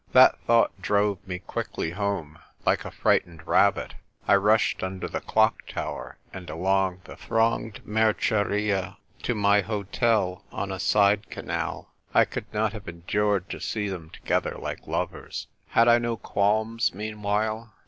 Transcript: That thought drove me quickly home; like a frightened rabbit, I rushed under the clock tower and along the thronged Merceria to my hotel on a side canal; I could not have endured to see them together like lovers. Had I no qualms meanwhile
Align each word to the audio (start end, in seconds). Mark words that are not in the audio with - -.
That 0.13 0.39
thought 0.47 0.71
drove 0.81 1.19
me 1.27 1.37
quickly 1.37 1.91
home; 1.91 2.39
like 2.65 2.85
a 2.85 2.89
frightened 2.89 3.45
rabbit, 3.45 3.93
I 4.27 4.35
rushed 4.35 4.81
under 4.81 5.07
the 5.07 5.21
clock 5.21 5.67
tower 5.67 6.17
and 6.33 6.49
along 6.49 7.01
the 7.03 7.15
thronged 7.15 7.81
Merceria 7.85 8.97
to 9.21 9.35
my 9.35 9.61
hotel 9.61 10.43
on 10.51 10.71
a 10.71 10.79
side 10.79 11.29
canal; 11.29 11.93
I 12.15 12.25
could 12.25 12.51
not 12.51 12.73
have 12.73 12.87
endured 12.87 13.47
to 13.51 13.59
see 13.61 13.89
them 13.89 14.09
together 14.09 14.55
like 14.57 14.87
lovers. 14.87 15.45
Had 15.67 15.87
I 15.87 15.99
no 15.99 16.17
qualms 16.17 16.95
meanwhile 16.95 17.71